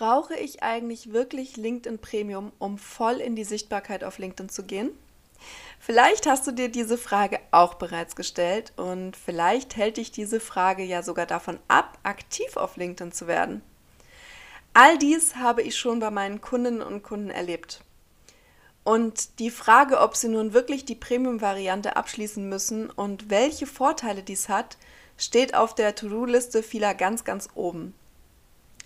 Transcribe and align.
Brauche 0.00 0.34
ich 0.34 0.62
eigentlich 0.62 1.12
wirklich 1.12 1.58
LinkedIn 1.58 1.98
Premium, 1.98 2.52
um 2.58 2.78
voll 2.78 3.16
in 3.16 3.36
die 3.36 3.44
Sichtbarkeit 3.44 4.02
auf 4.02 4.16
LinkedIn 4.16 4.48
zu 4.48 4.62
gehen? 4.62 4.92
Vielleicht 5.78 6.26
hast 6.26 6.46
du 6.46 6.52
dir 6.52 6.70
diese 6.70 6.96
Frage 6.96 7.38
auch 7.50 7.74
bereits 7.74 8.16
gestellt 8.16 8.72
und 8.76 9.14
vielleicht 9.14 9.76
hält 9.76 9.98
dich 9.98 10.10
diese 10.10 10.40
Frage 10.40 10.84
ja 10.84 11.02
sogar 11.02 11.26
davon 11.26 11.58
ab, 11.68 11.98
aktiv 12.02 12.56
auf 12.56 12.78
LinkedIn 12.78 13.12
zu 13.12 13.26
werden. 13.26 13.60
All 14.72 14.96
dies 14.96 15.36
habe 15.36 15.60
ich 15.60 15.76
schon 15.76 16.00
bei 16.00 16.10
meinen 16.10 16.40
Kundinnen 16.40 16.80
und 16.80 17.02
Kunden 17.02 17.28
erlebt. 17.28 17.82
Und 18.84 19.38
die 19.38 19.50
Frage, 19.50 20.00
ob 20.00 20.16
sie 20.16 20.28
nun 20.28 20.54
wirklich 20.54 20.86
die 20.86 20.94
Premium-Variante 20.94 21.96
abschließen 21.96 22.48
müssen 22.48 22.88
und 22.88 23.28
welche 23.28 23.66
Vorteile 23.66 24.22
dies 24.22 24.48
hat, 24.48 24.78
steht 25.18 25.54
auf 25.54 25.74
der 25.74 25.94
To-Do-Liste 25.94 26.62
vieler 26.62 26.94
ganz, 26.94 27.24
ganz 27.24 27.50
oben. 27.54 27.92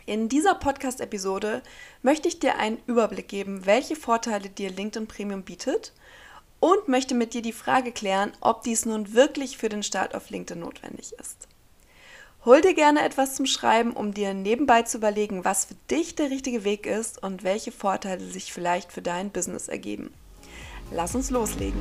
In 0.07 0.29
dieser 0.29 0.55
Podcast-Episode 0.55 1.63
möchte 2.03 2.29
ich 2.29 2.39
dir 2.39 2.59
einen 2.59 2.79
Überblick 2.87 3.27
geben, 3.27 3.65
welche 3.65 3.97
Vorteile 3.97 4.51
dir 4.51 4.71
LinkedIn 4.71 5.07
Premium 5.07 5.43
bietet 5.43 5.95
und 6.61 6.89
möchte 6.89 7.15
mit 7.15 7.33
dir 7.33 7.41
die 7.41 7.53
Frage 7.53 7.91
klären, 7.91 8.33
ob 8.41 8.63
dies 8.65 8.85
nun 8.85 9.15
wirklich 9.15 9.57
für 9.57 9.71
den 9.71 9.83
Start 9.83 10.15
auf 10.15 10.29
LinkedIn 10.29 10.61
notwendig 10.61 11.15
ist. 11.19 11.49
Hol 12.45 12.61
dir 12.61 12.75
gerne 12.75 13.03
etwas 13.03 13.37
zum 13.37 13.47
Schreiben, 13.47 13.95
um 13.95 14.13
dir 14.13 14.35
nebenbei 14.35 14.83
zu 14.83 14.99
überlegen, 14.99 15.47
was 15.47 15.65
für 15.65 15.77
dich 15.91 16.15
der 16.15 16.29
richtige 16.29 16.65
Weg 16.65 16.85
ist 16.85 17.23
und 17.23 17.43
welche 17.43 17.73
Vorteile 17.73 18.27
sich 18.27 18.53
vielleicht 18.53 18.93
für 18.93 19.01
dein 19.01 19.31
Business 19.31 19.69
ergeben. 19.69 20.13
Lass 20.91 21.15
uns 21.15 21.31
loslegen. 21.31 21.81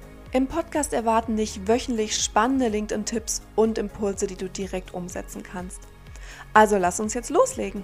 Im 0.33 0.47
Podcast 0.47 0.93
erwarten 0.93 1.35
dich 1.35 1.67
wöchentlich 1.67 2.15
spannende 2.15 2.69
LinkedIn-Tipps 2.69 3.41
und 3.57 3.77
Impulse, 3.77 4.27
die 4.27 4.37
du 4.37 4.47
direkt 4.47 4.93
umsetzen 4.93 5.43
kannst. 5.43 5.81
Also 6.53 6.77
lass 6.77 7.01
uns 7.01 7.13
jetzt 7.13 7.29
loslegen. 7.29 7.83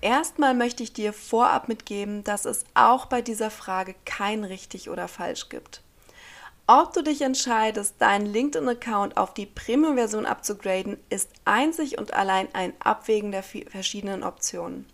Erstmal 0.00 0.54
möchte 0.54 0.82
ich 0.82 0.92
dir 0.92 1.12
vorab 1.12 1.68
mitgeben, 1.68 2.24
dass 2.24 2.44
es 2.44 2.64
auch 2.74 3.06
bei 3.06 3.22
dieser 3.22 3.50
Frage 3.50 3.94
kein 4.04 4.42
richtig 4.42 4.90
oder 4.90 5.06
falsch 5.06 5.48
gibt. 5.48 5.84
Ob 6.72 6.92
du 6.92 7.02
dich 7.02 7.22
entscheidest, 7.22 7.96
deinen 7.98 8.26
LinkedIn-Account 8.26 9.16
auf 9.16 9.34
die 9.34 9.46
Premium-Version 9.46 10.24
abzugraden, 10.24 10.98
ist 11.08 11.28
einzig 11.44 11.98
und 11.98 12.14
allein 12.14 12.46
ein 12.52 12.74
Abwägen 12.78 13.32
der 13.32 13.42
verschiedenen 13.42 14.22
Optionen. 14.22 14.86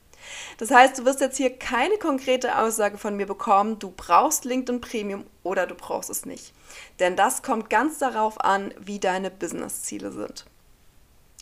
Das 0.56 0.70
heißt, 0.70 0.96
du 0.96 1.04
wirst 1.04 1.20
jetzt 1.20 1.36
hier 1.36 1.50
keine 1.54 1.98
konkrete 1.98 2.56
Aussage 2.56 2.96
von 2.96 3.14
mir 3.14 3.26
bekommen, 3.26 3.78
du 3.78 3.92
brauchst 3.94 4.46
LinkedIn 4.46 4.80
Premium 4.80 5.26
oder 5.42 5.66
du 5.66 5.74
brauchst 5.74 6.08
es 6.08 6.24
nicht. 6.24 6.54
Denn 6.98 7.14
das 7.14 7.42
kommt 7.42 7.68
ganz 7.68 7.98
darauf 7.98 8.40
an, 8.40 8.72
wie 8.80 8.98
deine 8.98 9.30
Business-Ziele 9.30 10.12
sind. 10.12 10.46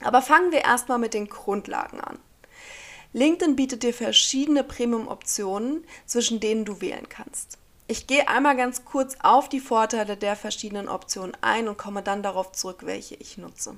Aber 0.03 0.21
fangen 0.21 0.51
wir 0.51 0.65
erstmal 0.65 0.99
mit 0.99 1.15
den 1.15 1.29
Grundlagen 1.29 2.01
an. 2.01 2.19
LinkedIn 3.13 3.55
bietet 3.55 3.85
dir 3.85 3.95
verschiedene 3.95 4.65
Premium-Optionen, 4.65 5.87
zwischen 6.07 6.41
denen 6.41 6.65
du 6.65 6.81
wählen 6.81 7.09
kannst. 7.09 7.59
Ich 7.87 8.07
gehe 8.07 8.29
einmal 8.29 8.57
ganz 8.57 8.87
kurz 8.87 9.17
auf 9.23 9.51
die 9.51 9.61
Vorteile 9.61 10.17
der 10.17 10.37
verschiedenen 10.37 10.89
Optionen 10.89 11.37
ein 11.43 11.69
und 11.69 11.77
komme 11.77 12.03
dann 12.03 12.23
darauf 12.23 12.53
zurück, 12.53 12.87
welche 12.87 13.15
ich 13.17 13.37
nutze. 13.37 13.77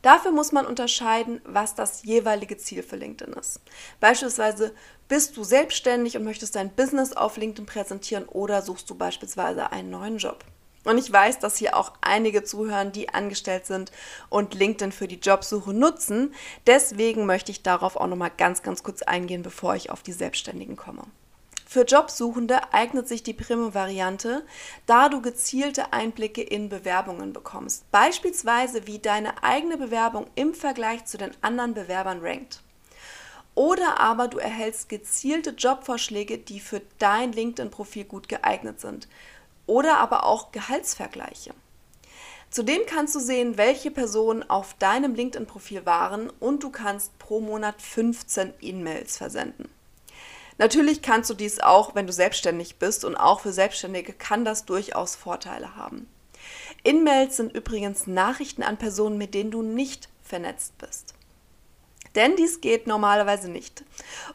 Dafür 0.00 0.30
muss 0.30 0.52
man 0.52 0.64
unterscheiden, 0.64 1.40
was 1.44 1.74
das 1.74 2.04
jeweilige 2.04 2.56
Ziel 2.56 2.84
für 2.84 2.96
LinkedIn 2.96 3.34
ist. 3.34 3.60
Beispielsweise 3.98 4.72
bist 5.08 5.36
du 5.36 5.42
selbstständig 5.42 6.16
und 6.16 6.24
möchtest 6.24 6.54
dein 6.54 6.70
Business 6.70 7.12
auf 7.12 7.36
LinkedIn 7.36 7.66
präsentieren 7.66 8.26
oder 8.26 8.62
suchst 8.62 8.88
du 8.90 8.94
beispielsweise 8.94 9.72
einen 9.72 9.90
neuen 9.90 10.18
Job. 10.18 10.44
Und 10.84 10.98
ich 10.98 11.12
weiß, 11.12 11.40
dass 11.40 11.56
hier 11.56 11.76
auch 11.76 11.92
einige 12.00 12.44
zuhören, 12.44 12.92
die 12.92 13.08
angestellt 13.08 13.66
sind 13.66 13.90
und 14.28 14.54
LinkedIn 14.54 14.92
für 14.92 15.08
die 15.08 15.20
Jobsuche 15.20 15.72
nutzen. 15.72 16.34
Deswegen 16.66 17.26
möchte 17.26 17.50
ich 17.50 17.62
darauf 17.62 17.96
auch 17.96 18.06
nochmal 18.06 18.32
ganz, 18.36 18.62
ganz 18.62 18.82
kurz 18.84 19.02
eingehen, 19.02 19.42
bevor 19.42 19.74
ich 19.74 19.90
auf 19.90 20.02
die 20.02 20.12
Selbstständigen 20.12 20.76
komme. 20.76 21.04
Für 21.66 21.84
Jobsuchende 21.84 22.72
eignet 22.72 23.08
sich 23.08 23.22
die 23.22 23.32
Premium-Variante, 23.32 24.44
da 24.86 25.08
du 25.08 25.22
gezielte 25.22 25.92
Einblicke 25.92 26.42
in 26.42 26.68
Bewerbungen 26.68 27.32
bekommst. 27.32 27.90
Beispielsweise 27.90 28.86
wie 28.86 28.98
deine 28.98 29.42
eigene 29.42 29.78
Bewerbung 29.78 30.26
im 30.34 30.54
Vergleich 30.54 31.04
zu 31.06 31.18
den 31.18 31.32
anderen 31.40 31.74
Bewerbern 31.74 32.20
rankt. 32.20 32.62
Oder 33.54 34.00
aber 34.00 34.28
du 34.28 34.38
erhältst 34.38 34.88
gezielte 34.88 35.50
Jobvorschläge, 35.50 36.38
die 36.38 36.60
für 36.60 36.80
dein 36.98 37.32
LinkedIn-Profil 37.32 38.04
gut 38.04 38.28
geeignet 38.28 38.80
sind. 38.80 39.08
Oder 39.66 39.98
aber 39.98 40.24
auch 40.24 40.52
Gehaltsvergleiche. 40.52 41.52
Zudem 42.50 42.82
kannst 42.86 43.14
du 43.14 43.20
sehen, 43.20 43.56
welche 43.56 43.90
Personen 43.90 44.48
auf 44.48 44.74
deinem 44.74 45.14
LinkedIn-Profil 45.14 45.86
waren 45.86 46.30
und 46.38 46.62
du 46.62 46.70
kannst 46.70 47.18
pro 47.18 47.40
Monat 47.40 47.80
15 47.80 48.52
E-Mails 48.60 49.16
versenden. 49.16 49.70
Natürlich 50.58 51.02
kannst 51.02 51.30
du 51.30 51.34
dies 51.34 51.60
auch, 51.60 51.94
wenn 51.94 52.06
du 52.06 52.12
selbstständig 52.12 52.76
bist 52.76 53.04
und 53.04 53.16
auch 53.16 53.40
für 53.40 53.52
Selbstständige 53.52 54.12
kann 54.12 54.44
das 54.44 54.64
durchaus 54.64 55.16
Vorteile 55.16 55.76
haben. 55.76 56.08
In-Mails 56.82 57.36
sind 57.36 57.54
übrigens 57.54 58.06
Nachrichten 58.06 58.62
an 58.62 58.76
Personen, 58.76 59.18
mit 59.18 59.34
denen 59.34 59.50
du 59.50 59.62
nicht 59.62 60.08
vernetzt 60.22 60.76
bist. 60.78 61.14
Denn 62.14 62.36
dies 62.36 62.60
geht 62.60 62.86
normalerweise 62.86 63.48
nicht. 63.48 63.84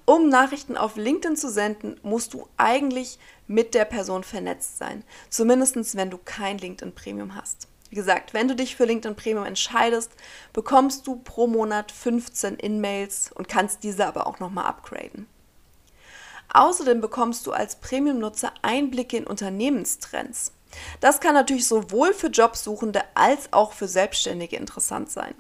Um 0.06 0.30
Nachrichten 0.30 0.78
auf 0.78 0.96
LinkedIn 0.96 1.36
zu 1.36 1.50
senden, 1.50 2.00
musst 2.02 2.34
du 2.34 2.48
eigentlich 2.58 3.20
mit 3.46 3.76
der 3.76 3.86
Person 3.86 4.24
vernetzt 4.24 4.78
sein. 4.78 5.04
Zumindest 5.30 5.96
wenn 5.96 6.10
du 6.10 6.18
kein 6.18 6.58
LinkedIn 6.58 6.96
Premium 6.96 7.36
hast. 7.36 7.68
Wie 7.90 7.96
gesagt, 7.96 8.34
wenn 8.34 8.48
du 8.48 8.56
dich 8.56 8.76
für 8.76 8.86
LinkedIn 8.86 9.16
Premium 9.16 9.46
entscheidest, 9.46 10.12
bekommst 10.54 11.08
du 11.08 11.18
pro 11.18 11.48
Monat 11.48 11.92
15 11.92 12.56
In-Mails 12.56 13.32
und 13.34 13.48
kannst 13.48 13.84
diese 13.84 14.06
aber 14.06 14.28
auch 14.28 14.40
nochmal 14.40 14.66
upgraden. 14.66 15.28
Außerdem 16.58 17.02
bekommst 17.02 17.46
du 17.46 17.52
als 17.52 17.76
Premium-Nutzer 17.76 18.52
Einblicke 18.64 19.16
in 19.16 19.28
Unternehmenstrends. 19.28 20.54
Das 21.00 21.20
kann 21.20 21.36
natürlich 21.36 21.68
sowohl 21.68 22.16
für 22.16 22.30
Jobsuchende 22.30 23.04
als 23.14 23.54
auch 23.54 23.74
für 23.74 23.88
Selbstständige 23.88 24.56
interessant 24.56 25.12
sein. 25.12 25.36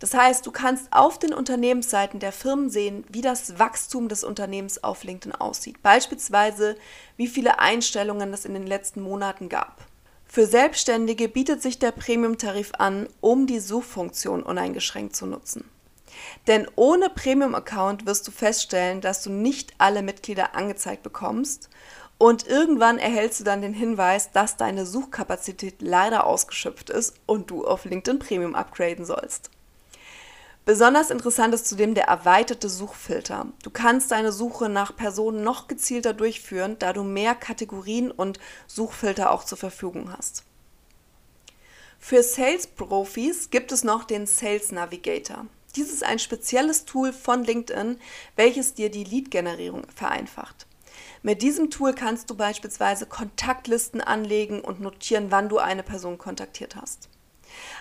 Das 0.00 0.12
heißt, 0.12 0.46
du 0.46 0.50
kannst 0.50 0.92
auf 0.92 1.18
den 1.18 1.32
Unternehmensseiten 1.32 2.20
der 2.20 2.32
Firmen 2.32 2.68
sehen, 2.68 3.04
wie 3.08 3.22
das 3.22 3.58
Wachstum 3.58 4.10
des 4.10 4.22
Unternehmens 4.22 4.84
auf 4.84 5.02
LinkedIn 5.02 5.34
aussieht. 5.34 5.82
Beispielsweise, 5.82 6.76
wie 7.16 7.26
viele 7.26 7.58
Einstellungen 7.58 8.30
es 8.34 8.44
in 8.44 8.52
den 8.52 8.66
letzten 8.66 9.00
Monaten 9.00 9.48
gab. 9.48 9.78
Für 10.26 10.44
Selbstständige 10.44 11.30
bietet 11.30 11.62
sich 11.62 11.78
der 11.78 11.92
Premium-Tarif 11.92 12.72
an, 12.76 13.08
um 13.22 13.46
die 13.46 13.60
Suchfunktion 13.60 14.42
uneingeschränkt 14.42 15.16
zu 15.16 15.24
nutzen. 15.24 15.64
Denn 16.46 16.66
ohne 16.76 17.10
Premium-Account 17.10 18.06
wirst 18.06 18.26
du 18.26 18.30
feststellen, 18.30 19.00
dass 19.00 19.22
du 19.22 19.30
nicht 19.30 19.74
alle 19.78 20.02
Mitglieder 20.02 20.54
angezeigt 20.54 21.02
bekommst 21.02 21.68
und 22.18 22.48
irgendwann 22.48 22.98
erhältst 22.98 23.40
du 23.40 23.44
dann 23.44 23.62
den 23.62 23.74
Hinweis, 23.74 24.32
dass 24.32 24.56
deine 24.56 24.86
Suchkapazität 24.86 25.76
leider 25.80 26.26
ausgeschöpft 26.26 26.90
ist 26.90 27.14
und 27.26 27.50
du 27.50 27.64
auf 27.64 27.84
LinkedIn 27.84 28.18
Premium 28.18 28.56
upgraden 28.56 29.04
sollst. 29.04 29.50
Besonders 30.64 31.10
interessant 31.10 31.54
ist 31.54 31.66
zudem 31.66 31.94
der 31.94 32.08
erweiterte 32.08 32.68
Suchfilter. 32.68 33.46
Du 33.62 33.70
kannst 33.70 34.10
deine 34.10 34.32
Suche 34.32 34.68
nach 34.68 34.94
Personen 34.94 35.42
noch 35.42 35.66
gezielter 35.66 36.12
durchführen, 36.12 36.76
da 36.78 36.92
du 36.92 37.04
mehr 37.04 37.34
Kategorien 37.34 38.10
und 38.10 38.38
Suchfilter 38.66 39.30
auch 39.30 39.44
zur 39.44 39.56
Verfügung 39.56 40.12
hast. 40.12 40.44
Für 41.98 42.22
Sales-Profis 42.22 43.48
gibt 43.48 43.72
es 43.72 43.82
noch 43.82 44.04
den 44.04 44.26
Sales 44.26 44.70
Navigator. 44.72 45.46
Dies 45.76 45.92
ist 45.92 46.04
ein 46.04 46.18
spezielles 46.18 46.84
Tool 46.84 47.12
von 47.12 47.44
LinkedIn, 47.44 47.98
welches 48.36 48.74
dir 48.74 48.90
die 48.90 49.04
Lead-Generierung 49.04 49.86
vereinfacht. 49.94 50.66
Mit 51.22 51.42
diesem 51.42 51.70
Tool 51.70 51.94
kannst 51.94 52.30
du 52.30 52.34
beispielsweise 52.34 53.06
Kontaktlisten 53.06 54.00
anlegen 54.00 54.60
und 54.60 54.80
notieren, 54.80 55.30
wann 55.30 55.48
du 55.48 55.58
eine 55.58 55.82
Person 55.82 56.18
kontaktiert 56.18 56.76
hast. 56.76 57.08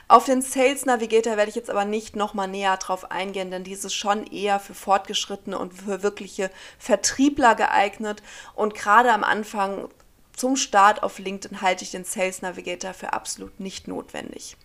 Auf 0.07 0.25
den 0.25 0.41
Sales 0.41 0.85
Navigator 0.85 1.37
werde 1.37 1.49
ich 1.49 1.55
jetzt 1.55 1.69
aber 1.69 1.85
nicht 1.85 2.15
nochmal 2.15 2.47
näher 2.47 2.77
drauf 2.77 3.11
eingehen, 3.11 3.51
denn 3.51 3.63
dies 3.63 3.83
ist 3.83 3.93
schon 3.93 4.25
eher 4.25 4.59
für 4.59 4.73
Fortgeschrittene 4.73 5.57
und 5.57 5.73
für 5.73 6.03
wirkliche 6.03 6.49
Vertriebler 6.79 7.55
geeignet. 7.55 8.23
Und 8.55 8.73
gerade 8.73 9.11
am 9.11 9.23
Anfang 9.23 9.89
zum 10.35 10.55
Start 10.55 11.03
auf 11.03 11.19
LinkedIn 11.19 11.61
halte 11.61 11.83
ich 11.83 11.91
den 11.91 12.05
Sales 12.05 12.41
Navigator 12.41 12.93
für 12.93 13.13
absolut 13.13 13.59
nicht 13.59 13.87
notwendig. 13.87 14.55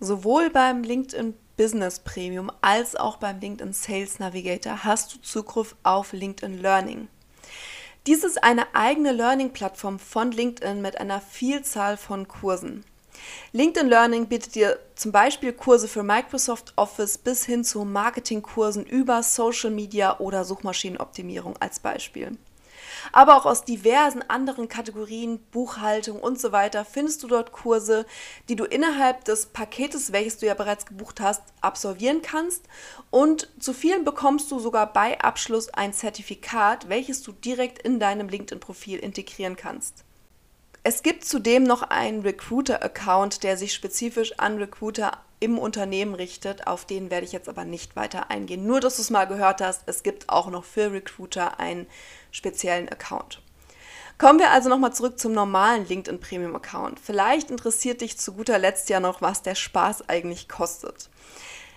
Sowohl 0.00 0.50
beim 0.50 0.82
LinkedIn 0.82 1.34
Business 1.56 2.00
Premium 2.00 2.50
als 2.60 2.96
auch 2.96 3.16
beim 3.16 3.40
LinkedIn 3.40 3.72
Sales 3.72 4.18
Navigator 4.18 4.84
hast 4.84 5.14
du 5.14 5.20
Zugriff 5.20 5.76
auf 5.82 6.12
LinkedIn 6.12 6.60
Learning. 6.60 7.08
Dies 8.06 8.24
ist 8.24 8.42
eine 8.42 8.74
eigene 8.74 9.12
Learning-Plattform 9.12 9.98
von 9.98 10.32
LinkedIn 10.32 10.82
mit 10.82 10.98
einer 10.98 11.20
Vielzahl 11.20 11.96
von 11.96 12.26
Kursen. 12.26 12.84
LinkedIn 13.52 13.88
Learning 13.88 14.26
bietet 14.26 14.54
dir 14.54 14.78
zum 14.96 15.12
Beispiel 15.12 15.52
Kurse 15.52 15.86
für 15.86 16.02
Microsoft 16.02 16.72
Office 16.76 17.18
bis 17.18 17.44
hin 17.44 17.62
zu 17.62 17.84
Marketingkursen 17.84 18.84
über 18.84 19.22
Social 19.22 19.70
Media 19.70 20.18
oder 20.18 20.44
Suchmaschinenoptimierung 20.44 21.56
als 21.58 21.78
Beispiel. 21.78 22.36
Aber 23.12 23.36
auch 23.36 23.46
aus 23.46 23.64
diversen 23.64 24.22
anderen 24.22 24.68
Kategorien, 24.68 25.38
Buchhaltung 25.50 26.18
und 26.20 26.40
so 26.40 26.50
weiter 26.50 26.84
findest 26.84 27.22
du 27.22 27.28
dort 27.28 27.52
Kurse, 27.52 28.06
die 28.48 28.56
du 28.56 28.64
innerhalb 28.64 29.24
des 29.24 29.46
Paketes, 29.46 30.12
welches 30.12 30.38
du 30.38 30.46
ja 30.46 30.54
bereits 30.54 30.86
gebucht 30.86 31.20
hast, 31.20 31.42
absolvieren 31.60 32.22
kannst. 32.22 32.64
Und 33.10 33.50
zu 33.58 33.74
vielen 33.74 34.04
bekommst 34.04 34.50
du 34.50 34.58
sogar 34.58 34.92
bei 34.92 35.20
Abschluss 35.20 35.68
ein 35.68 35.92
Zertifikat, 35.92 36.88
welches 36.88 37.22
du 37.22 37.32
direkt 37.32 37.78
in 37.80 38.00
deinem 38.00 38.28
LinkedIn-Profil 38.28 38.98
integrieren 38.98 39.56
kannst. 39.56 40.04
Es 40.84 41.04
gibt 41.04 41.24
zudem 41.24 41.62
noch 41.62 41.82
einen 41.82 42.22
Recruiter-Account, 42.22 43.44
der 43.44 43.56
sich 43.56 43.72
spezifisch 43.72 44.38
an 44.38 44.56
Recruiter 44.56 45.18
im 45.42 45.58
Unternehmen 45.58 46.14
richtet. 46.14 46.66
Auf 46.68 46.84
den 46.84 47.10
werde 47.10 47.26
ich 47.26 47.32
jetzt 47.32 47.48
aber 47.48 47.64
nicht 47.64 47.96
weiter 47.96 48.30
eingehen. 48.30 48.64
Nur, 48.64 48.80
dass 48.80 48.96
du 48.96 49.02
es 49.02 49.10
mal 49.10 49.26
gehört 49.26 49.60
hast, 49.60 49.82
es 49.86 50.02
gibt 50.02 50.28
auch 50.28 50.48
noch 50.48 50.64
für 50.64 50.92
Recruiter 50.92 51.58
einen 51.58 51.86
speziellen 52.30 52.88
Account. 52.88 53.42
Kommen 54.18 54.38
wir 54.38 54.50
also 54.50 54.68
nochmal 54.68 54.92
zurück 54.92 55.18
zum 55.18 55.32
normalen 55.32 55.86
LinkedIn 55.88 56.20
Premium 56.20 56.54
Account. 56.54 57.00
Vielleicht 57.00 57.50
interessiert 57.50 58.02
dich 58.02 58.18
zu 58.18 58.34
guter 58.34 58.58
Letzt 58.58 58.88
ja 58.88 59.00
noch, 59.00 59.20
was 59.20 59.42
der 59.42 59.56
Spaß 59.56 60.08
eigentlich 60.08 60.48
kostet. 60.48 61.10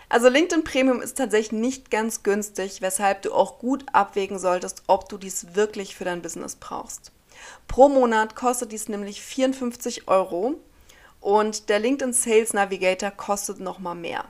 Also 0.09 0.29
LinkedIn 0.29 0.63
Premium 0.63 1.01
ist 1.01 1.17
tatsächlich 1.17 1.59
nicht 1.59 1.89
ganz 1.89 2.21
günstig, 2.21 2.81
weshalb 2.81 3.23
du 3.23 3.33
auch 3.33 3.57
gut 3.57 3.85
abwägen 3.93 4.37
solltest, 4.37 4.83
ob 4.85 5.09
du 5.09 5.17
dies 5.17 5.55
wirklich 5.55 5.95
für 5.95 6.05
dein 6.05 6.21
Business 6.21 6.55
brauchst. 6.55 7.11
Pro 7.67 7.89
Monat 7.89 8.35
kostet 8.35 8.71
dies 8.71 8.89
nämlich 8.89 9.23
54 9.23 10.07
Euro 10.07 10.59
und 11.25 11.69
der 11.69 11.79
LinkedIn 11.79 12.13
Sales 12.13 12.53
Navigator 12.53 13.09
kostet 13.09 13.59
nochmal 13.59 13.95
mehr. 13.95 14.25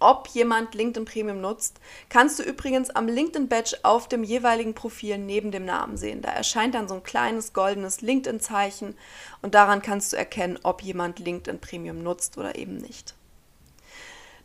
Ob 0.00 0.26
jemand 0.26 0.74
LinkedIn 0.74 1.04
Premium 1.04 1.40
nutzt, 1.40 1.78
kannst 2.08 2.40
du 2.40 2.42
übrigens 2.42 2.90
am 2.90 3.06
LinkedIn 3.06 3.46
Badge 3.46 3.76
auf 3.84 4.08
dem 4.08 4.24
jeweiligen 4.24 4.74
Profil 4.74 5.16
neben 5.16 5.52
dem 5.52 5.64
Namen 5.64 5.96
sehen. 5.96 6.22
Da 6.22 6.30
erscheint 6.30 6.74
dann 6.74 6.88
so 6.88 6.94
ein 6.94 7.04
kleines 7.04 7.52
goldenes 7.52 8.00
LinkedIn-Zeichen 8.00 8.96
und 9.42 9.54
daran 9.54 9.80
kannst 9.80 10.12
du 10.12 10.16
erkennen, 10.16 10.58
ob 10.64 10.82
jemand 10.82 11.20
LinkedIn 11.20 11.60
Premium 11.60 12.02
nutzt 12.02 12.36
oder 12.36 12.56
eben 12.56 12.78
nicht. 12.78 13.14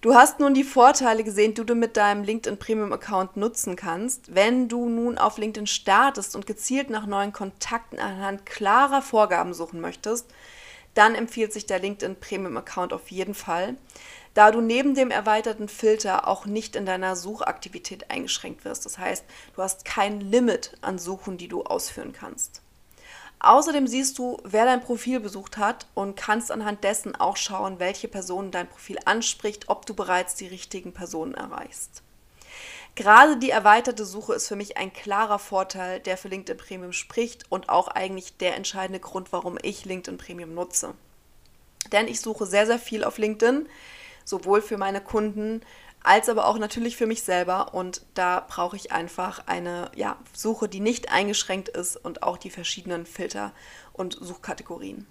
Du 0.02 0.14
hast 0.14 0.40
nun 0.40 0.54
die 0.54 0.64
Vorteile 0.64 1.24
gesehen, 1.24 1.56
die 1.56 1.66
du 1.66 1.74
mit 1.74 1.98
deinem 1.98 2.24
LinkedIn 2.24 2.60
Premium 2.60 2.94
Account 2.94 3.36
nutzen 3.36 3.76
kannst. 3.76 4.36
Wenn 4.36 4.70
du 4.70 4.88
nun 4.88 5.18
auf 5.18 5.40
LinkedIn 5.40 5.66
startest 5.66 6.36
und 6.36 6.46
gezielt 6.46 6.92
nach 6.92 7.08
neuen 7.08 7.34
Kontakten 7.34 7.98
anhand 7.98 8.46
klarer 8.46 9.02
Vorgaben 9.02 9.56
suchen 9.56 9.82
möchtest, 9.82 10.28
dann 10.94 11.16
empfiehlt 11.16 11.54
sich 11.54 11.66
der 11.66 11.80
LinkedIn 11.80 12.20
Premium 12.20 12.58
Account 12.58 12.94
auf 12.94 13.10
jeden 13.12 13.34
Fall, 13.34 13.76
da 14.34 14.52
du 14.52 14.62
neben 14.62 14.96
dem 14.96 15.12
erweiterten 15.12 15.68
Filter 15.68 16.28
auch 16.28 16.46
nicht 16.46 16.76
in 16.76 16.86
deiner 16.86 17.16
Suchaktivität 17.16 18.10
eingeschränkt 18.10 18.66
wirst. 18.66 18.86
Das 18.86 18.98
heißt, 18.98 19.26
du 19.56 19.62
hast 19.62 19.86
kein 19.86 20.22
Limit 20.22 20.78
an 20.82 21.00
Suchen, 21.00 21.38
die 21.38 21.48
du 21.48 21.64
ausführen 21.64 22.14
kannst. 22.14 22.62
Außerdem 23.44 23.88
siehst 23.88 24.20
du, 24.20 24.38
wer 24.44 24.66
dein 24.66 24.82
Profil 24.82 25.20
besucht 25.20 25.58
hat 25.58 25.88
und 25.96 26.16
kannst 26.16 26.52
anhand 26.52 26.84
dessen 26.84 27.16
auch 27.16 27.38
schauen, 27.38 27.80
welche 27.80 28.08
Personen 28.08 28.52
dein 28.52 28.70
Profil 28.70 29.00
anspricht, 29.06 29.68
ob 29.68 29.88
du 29.88 29.96
bereits 29.96 30.36
die 30.36 30.48
richtigen 30.48 30.94
Personen 30.94 31.34
erreichst. 31.34 32.04
Gerade 32.96 33.38
die 33.38 33.50
erweiterte 33.50 34.06
Suche 34.06 34.34
ist 34.34 34.48
für 34.48 34.56
mich 34.56 34.78
ein 34.78 34.92
klarer 34.92 35.40
Vorteil, 35.40 36.00
der 36.02 36.18
für 36.18 36.28
LinkedIn 36.28 36.58
Premium 36.58 36.94
spricht 36.94 37.50
und 37.50 37.70
auch 37.70 37.88
eigentlich 37.88 38.38
der 38.38 38.56
entscheidende 38.56 39.00
Grund, 39.00 39.32
warum 39.32 39.58
ich 39.62 39.86
LinkedIn 39.86 40.18
Premium 40.18 40.54
nutze. 40.54 40.94
Denn 41.92 42.08
ich 42.08 42.20
suche 42.22 42.46
sehr, 42.46 42.66
sehr 42.66 42.80
viel 42.80 43.04
auf 43.04 43.18
LinkedIn, 43.18 43.68
sowohl 44.26 44.62
für 44.62 44.78
meine 44.78 45.02
Kunden 45.02 45.62
als 46.04 46.30
aber 46.30 46.48
auch 46.48 46.58
natürlich 46.58 46.98
für 46.98 47.06
mich 47.06 47.24
selber. 47.24 47.74
Und 47.74 48.02
da 48.14 48.46
brauche 48.48 48.76
ich 48.76 48.92
einfach 48.92 49.48
eine 49.48 49.92
ja, 49.96 50.18
Suche, 50.34 50.68
die 50.68 50.80
nicht 50.80 51.12
eingeschränkt 51.12 51.70
ist 51.70 51.96
und 51.96 52.24
auch 52.24 52.38
die 52.38 52.50
verschiedenen 52.50 53.06
Filter 53.06 53.54
und 53.94 54.18
Suchkategorien. 54.20 55.08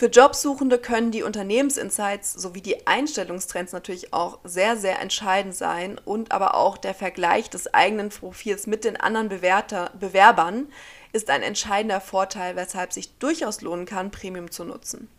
Für 0.00 0.06
Jobsuchende 0.06 0.78
können 0.78 1.10
die 1.10 1.22
Unternehmensinsights 1.22 2.32
sowie 2.32 2.62
die 2.62 2.86
Einstellungstrends 2.86 3.74
natürlich 3.74 4.14
auch 4.14 4.38
sehr, 4.44 4.78
sehr 4.78 4.98
entscheidend 4.98 5.54
sein 5.54 6.00
und 6.02 6.32
aber 6.32 6.54
auch 6.54 6.78
der 6.78 6.94
Vergleich 6.94 7.50
des 7.50 7.74
eigenen 7.74 8.08
Profils 8.08 8.66
mit 8.66 8.84
den 8.84 8.96
anderen 8.96 9.28
Bewerter, 9.28 9.90
Bewerbern 10.00 10.68
ist 11.12 11.28
ein 11.28 11.42
entscheidender 11.42 12.00
Vorteil, 12.00 12.56
weshalb 12.56 12.94
sich 12.94 13.18
durchaus 13.18 13.60
lohnen 13.60 13.84
kann, 13.84 14.10
Premium 14.10 14.50
zu 14.50 14.64
nutzen. 14.64 15.10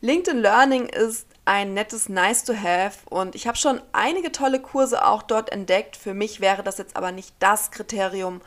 LinkedIn 0.00 0.40
Learning 0.40 0.86
ist 0.86 1.26
ein 1.44 1.74
nettes 1.74 2.08
Nice 2.08 2.44
to 2.44 2.54
Have 2.54 3.00
und 3.10 3.34
ich 3.34 3.46
habe 3.46 3.58
schon 3.58 3.82
einige 3.92 4.32
tolle 4.32 4.62
Kurse 4.62 5.04
auch 5.04 5.22
dort 5.22 5.52
entdeckt. 5.52 5.94
Für 5.98 6.14
mich 6.14 6.40
wäre 6.40 6.62
das 6.62 6.78
jetzt 6.78 6.96
aber 6.96 7.12
nicht 7.12 7.34
das 7.38 7.70
Kriterium, 7.70 8.40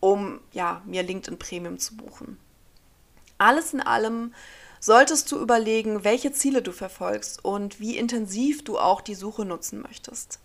um 0.00 0.40
ja, 0.50 0.82
mir 0.84 1.04
LinkedIn 1.04 1.38
Premium 1.38 1.78
zu 1.78 1.96
buchen. 1.96 2.40
Alles 3.38 3.72
in 3.72 3.80
allem 3.80 4.32
solltest 4.86 5.32
du 5.32 5.40
überlegen, 5.40 6.04
welche 6.04 6.30
Ziele 6.32 6.62
du 6.62 6.70
verfolgst 6.70 7.44
und 7.44 7.80
wie 7.80 7.98
intensiv 7.98 8.62
du 8.62 8.78
auch 8.78 9.00
die 9.00 9.16
Suche 9.16 9.44
nutzen 9.44 9.82
möchtest. 9.82 10.38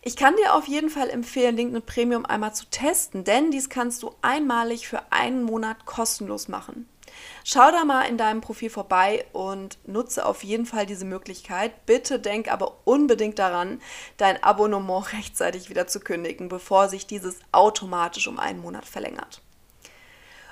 Ich 0.00 0.16
kann 0.16 0.34
dir 0.36 0.54
auf 0.54 0.66
jeden 0.66 0.88
Fall 0.88 1.10
empfehlen, 1.10 1.54
LinkedIn 1.54 1.82
Premium 1.82 2.24
einmal 2.24 2.54
zu 2.54 2.64
testen, 2.70 3.24
denn 3.24 3.50
dies 3.50 3.68
kannst 3.68 4.02
du 4.02 4.14
einmalig 4.22 4.88
für 4.88 5.12
einen 5.12 5.42
Monat 5.42 5.84
kostenlos 5.84 6.48
machen. 6.48 6.88
Schau 7.44 7.70
da 7.70 7.84
mal 7.84 8.04
in 8.04 8.16
deinem 8.16 8.40
Profil 8.40 8.70
vorbei 8.70 9.26
und 9.34 9.76
nutze 9.86 10.24
auf 10.24 10.44
jeden 10.44 10.64
Fall 10.64 10.86
diese 10.86 11.04
Möglichkeit. 11.04 11.84
Bitte 11.84 12.18
denk 12.18 12.50
aber 12.50 12.78
unbedingt 12.84 13.38
daran, 13.38 13.82
dein 14.16 14.42
Abonnement 14.42 15.12
rechtzeitig 15.12 15.68
wieder 15.68 15.86
zu 15.86 16.00
kündigen, 16.00 16.48
bevor 16.48 16.88
sich 16.88 17.06
dieses 17.06 17.38
automatisch 17.52 18.28
um 18.28 18.38
einen 18.38 18.60
Monat 18.60 18.86
verlängert. 18.86 19.42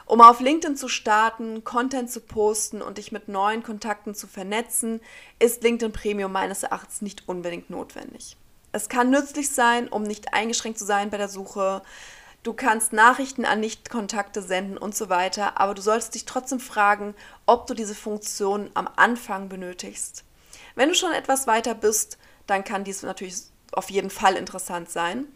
Um 0.06 0.20
auf 0.20 0.40
LinkedIn 0.40 0.76
zu 0.76 0.88
starten, 0.88 1.64
Content 1.64 2.10
zu 2.10 2.20
posten 2.20 2.80
und 2.80 2.98
dich 2.98 3.12
mit 3.12 3.28
neuen 3.28 3.62
Kontakten 3.62 4.14
zu 4.14 4.26
vernetzen, 4.26 5.00
ist 5.38 5.62
LinkedIn 5.62 5.92
Premium 5.92 6.32
meines 6.32 6.62
Erachtens 6.62 7.02
nicht 7.02 7.28
unbedingt 7.28 7.70
notwendig. 7.70 8.36
Es 8.72 8.88
kann 8.88 9.10
nützlich 9.10 9.50
sein, 9.50 9.88
um 9.88 10.04
nicht 10.04 10.32
eingeschränkt 10.32 10.78
zu 10.78 10.84
sein 10.84 11.10
bei 11.10 11.18
der 11.18 11.28
Suche, 11.28 11.82
Du 12.46 12.52
kannst 12.52 12.92
Nachrichten 12.92 13.44
an 13.44 13.58
Nichtkontakte 13.58 14.40
senden 14.40 14.78
und 14.78 14.94
so 14.94 15.08
weiter, 15.08 15.60
aber 15.60 15.74
du 15.74 15.82
solltest 15.82 16.14
dich 16.14 16.26
trotzdem 16.26 16.60
fragen, 16.60 17.16
ob 17.44 17.66
du 17.66 17.74
diese 17.74 17.96
Funktion 17.96 18.70
am 18.74 18.88
Anfang 18.94 19.48
benötigst. 19.48 20.22
Wenn 20.76 20.88
du 20.88 20.94
schon 20.94 21.10
etwas 21.10 21.48
weiter 21.48 21.74
bist, 21.74 22.18
dann 22.46 22.62
kann 22.62 22.84
dies 22.84 23.02
natürlich 23.02 23.34
auf 23.72 23.90
jeden 23.90 24.10
Fall 24.10 24.36
interessant 24.36 24.88
sein. 24.88 25.26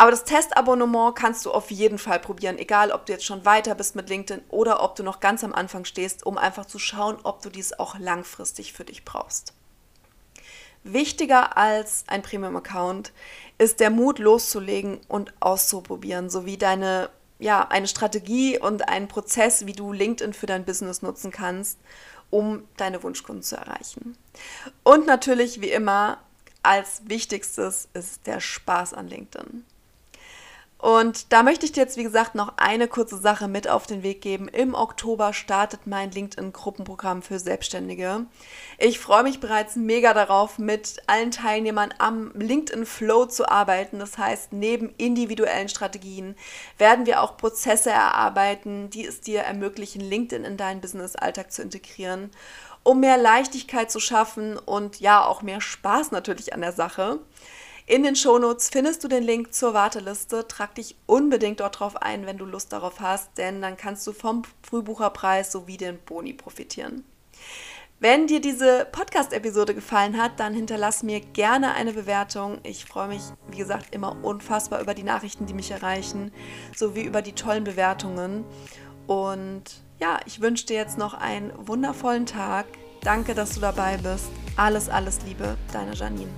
Aber 0.00 0.12
das 0.12 0.22
Testabonnement 0.22 1.16
kannst 1.16 1.44
du 1.44 1.50
auf 1.50 1.72
jeden 1.72 1.98
Fall 1.98 2.20
probieren, 2.20 2.56
egal 2.56 2.92
ob 2.92 3.04
du 3.04 3.12
jetzt 3.12 3.24
schon 3.24 3.44
weiter 3.44 3.74
bist 3.74 3.96
mit 3.96 4.08
LinkedIn 4.08 4.44
oder 4.48 4.80
ob 4.82 4.94
du 4.94 5.02
noch 5.02 5.18
ganz 5.18 5.42
am 5.42 5.52
Anfang 5.52 5.84
stehst, 5.84 6.24
um 6.24 6.38
einfach 6.38 6.66
zu 6.66 6.78
schauen, 6.78 7.18
ob 7.24 7.42
du 7.42 7.50
dies 7.50 7.76
auch 7.78 7.98
langfristig 7.98 8.72
für 8.72 8.84
dich 8.84 9.04
brauchst. 9.04 9.54
Wichtiger 10.84 11.56
als 11.56 12.04
ein 12.06 12.22
Premium-Account 12.22 13.12
ist 13.58 13.80
der 13.80 13.90
Mut 13.90 14.20
loszulegen 14.20 15.00
und 15.08 15.34
auszuprobieren, 15.40 16.30
sowie 16.30 16.56
deine 16.56 17.10
ja, 17.40 17.66
eine 17.68 17.86
Strategie 17.86 18.58
und 18.58 18.88
einen 18.88 19.08
Prozess, 19.08 19.66
wie 19.66 19.72
du 19.72 19.92
LinkedIn 19.92 20.32
für 20.32 20.46
dein 20.46 20.64
Business 20.64 21.02
nutzen 21.02 21.30
kannst, 21.30 21.78
um 22.30 22.66
deine 22.76 23.02
Wunschkunden 23.02 23.42
zu 23.42 23.56
erreichen. 23.56 24.16
Und 24.82 25.06
natürlich, 25.06 25.60
wie 25.60 25.70
immer, 25.70 26.18
als 26.62 27.02
wichtigstes 27.06 27.88
ist 27.94 28.26
der 28.26 28.40
Spaß 28.40 28.94
an 28.94 29.08
LinkedIn. 29.08 29.64
Und 30.80 31.32
da 31.32 31.42
möchte 31.42 31.66
ich 31.66 31.72
dir 31.72 31.80
jetzt, 31.80 31.96
wie 31.96 32.04
gesagt, 32.04 32.36
noch 32.36 32.52
eine 32.56 32.86
kurze 32.86 33.18
Sache 33.18 33.48
mit 33.48 33.68
auf 33.68 33.88
den 33.88 34.04
Weg 34.04 34.20
geben. 34.20 34.46
Im 34.46 34.74
Oktober 34.76 35.32
startet 35.32 35.88
mein 35.88 36.12
LinkedIn-Gruppenprogramm 36.12 37.20
für 37.22 37.40
Selbstständige. 37.40 38.26
Ich 38.78 39.00
freue 39.00 39.24
mich 39.24 39.40
bereits 39.40 39.74
mega 39.74 40.14
darauf, 40.14 40.60
mit 40.60 41.02
allen 41.08 41.32
Teilnehmern 41.32 41.92
am 41.98 42.30
LinkedIn-Flow 42.32 43.26
zu 43.26 43.48
arbeiten. 43.48 43.98
Das 43.98 44.18
heißt, 44.18 44.52
neben 44.52 44.90
individuellen 44.98 45.68
Strategien 45.68 46.36
werden 46.78 47.06
wir 47.06 47.22
auch 47.22 47.36
Prozesse 47.36 47.90
erarbeiten, 47.90 48.88
die 48.88 49.04
es 49.04 49.20
dir 49.20 49.40
ermöglichen, 49.40 50.00
LinkedIn 50.00 50.44
in 50.44 50.56
deinen 50.56 50.80
Business-Alltag 50.80 51.50
zu 51.50 51.62
integrieren. 51.62 52.30
um 52.88 53.00
mehr 53.00 53.18
Leichtigkeit 53.18 53.90
zu 53.90 54.00
schaffen 54.00 54.56
und 54.56 55.00
ja 55.00 55.24
auch 55.24 55.42
mehr 55.42 55.60
Spaß 55.60 56.10
natürlich 56.10 56.54
an 56.54 56.62
der 56.62 56.72
Sache. 56.72 57.18
In 57.88 58.02
den 58.02 58.16
Shownotes 58.16 58.68
findest 58.68 59.02
du 59.02 59.08
den 59.08 59.22
Link 59.22 59.54
zur 59.54 59.72
Warteliste. 59.72 60.46
Trag 60.46 60.74
dich 60.74 60.94
unbedingt 61.06 61.60
dort 61.60 61.80
drauf 61.80 61.96
ein, 61.96 62.26
wenn 62.26 62.36
du 62.36 62.44
Lust 62.44 62.70
darauf 62.70 63.00
hast, 63.00 63.38
denn 63.38 63.62
dann 63.62 63.78
kannst 63.78 64.06
du 64.06 64.12
vom 64.12 64.42
Frühbucherpreis 64.62 65.50
sowie 65.50 65.78
den 65.78 65.98
Boni 65.98 66.34
profitieren. 66.34 67.02
Wenn 67.98 68.26
dir 68.26 68.42
diese 68.42 68.86
Podcast-Episode 68.92 69.74
gefallen 69.74 70.22
hat, 70.22 70.38
dann 70.38 70.52
hinterlass 70.52 71.02
mir 71.02 71.20
gerne 71.20 71.72
eine 71.72 71.94
Bewertung. 71.94 72.58
Ich 72.62 72.84
freue 72.84 73.08
mich, 73.08 73.22
wie 73.50 73.56
gesagt, 73.56 73.94
immer 73.94 74.22
unfassbar 74.22 74.82
über 74.82 74.92
die 74.92 75.02
Nachrichten, 75.02 75.46
die 75.46 75.54
mich 75.54 75.70
erreichen, 75.70 76.30
sowie 76.76 77.04
über 77.04 77.22
die 77.22 77.32
tollen 77.32 77.64
Bewertungen. 77.64 78.44
Und 79.06 79.62
ja, 79.98 80.20
ich 80.26 80.42
wünsche 80.42 80.66
dir 80.66 80.76
jetzt 80.76 80.98
noch 80.98 81.14
einen 81.14 81.54
wundervollen 81.66 82.26
Tag. 82.26 82.66
Danke, 83.00 83.34
dass 83.34 83.54
du 83.54 83.60
dabei 83.60 83.96
bist. 83.96 84.28
Alles, 84.56 84.90
alles 84.90 85.20
Liebe, 85.26 85.56
deine 85.72 85.94
Janine. 85.94 86.28